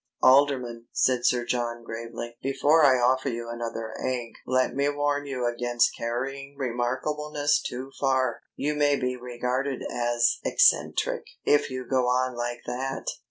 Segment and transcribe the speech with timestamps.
[0.23, 5.45] "Alderman," said Sir John gravely, "before I offer you another egg, let me warn you
[5.45, 8.41] against carrying remarkableness too far.
[8.55, 13.05] You may be regarded as eccentric if you go on like that.